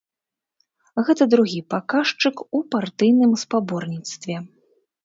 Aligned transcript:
Гэта 1.09 1.27
другі 1.35 1.61
паказчык 1.75 2.35
у 2.57 2.65
партыйным 2.73 3.31
спаборніцтве. 3.47 4.35